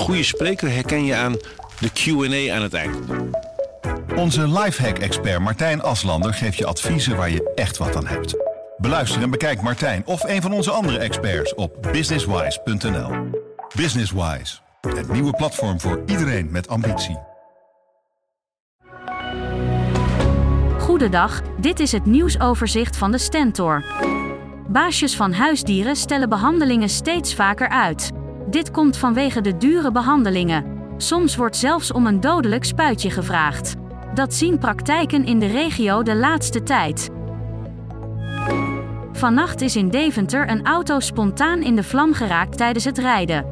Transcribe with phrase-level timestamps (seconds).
[0.00, 1.36] goede spreker herken je aan
[1.78, 2.96] de Q&A aan het eind.
[4.16, 8.34] Onze lifehack-expert Martijn Aslander geeft je adviezen waar je echt wat aan hebt.
[8.76, 13.10] Beluister en bekijk Martijn of een van onze andere experts op businesswise.nl.
[13.76, 17.18] Businesswise, het nieuwe platform voor iedereen met ambitie.
[20.78, 23.84] Goedendag, dit is het nieuwsoverzicht van de Stentor.
[24.68, 28.10] Baasjes van huisdieren stellen behandelingen steeds vaker uit.
[28.46, 30.64] Dit komt vanwege de dure behandelingen.
[30.96, 33.74] Soms wordt zelfs om een dodelijk spuitje gevraagd.
[34.14, 37.10] Dat zien praktijken in de regio de laatste tijd.
[39.12, 43.46] Vannacht is in Deventer een auto spontaan in de vlam geraakt tijdens het rijden.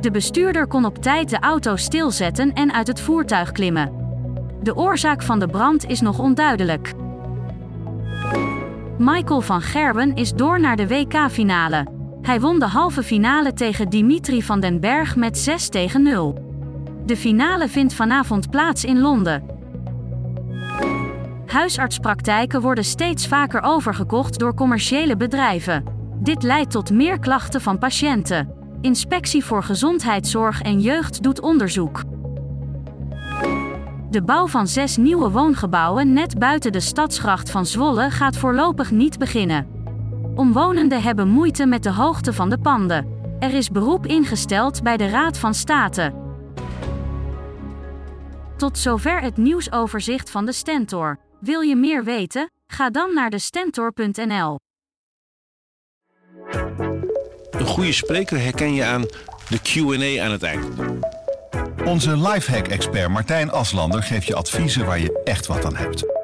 [0.00, 3.92] De bestuurder kon op tijd de auto stilzetten en uit het voertuig klimmen.
[4.62, 6.92] De oorzaak van de brand is nog onduidelijk.
[8.98, 11.86] Michael van Gerben is door naar de WK-finale.
[12.24, 16.52] Hij won de halve finale tegen Dimitri van den Berg met 6 tegen 0.
[17.06, 19.44] De finale vindt vanavond plaats in Londen.
[21.46, 25.84] Huisartspraktijken worden steeds vaker overgekocht door commerciële bedrijven.
[26.18, 28.54] Dit leidt tot meer klachten van patiënten.
[28.80, 32.02] Inspectie voor Gezondheidszorg en Jeugd doet onderzoek.
[34.10, 39.18] De bouw van zes nieuwe woongebouwen net buiten de stadsgracht van Zwolle gaat voorlopig niet
[39.18, 39.74] beginnen.
[40.34, 43.06] Omwonenden hebben moeite met de hoogte van de panden.
[43.38, 46.14] Er is beroep ingesteld bij de Raad van State.
[48.56, 51.18] Tot zover het nieuwsoverzicht van de Stentor.
[51.40, 52.50] Wil je meer weten?
[52.66, 54.58] Ga dan naar de stentor.nl.
[57.50, 59.02] Een goede spreker herken je aan
[59.48, 60.66] de Q&A aan het eind.
[61.84, 66.23] Onze lifehack-expert Martijn Aslander geeft je adviezen waar je echt wat aan hebt.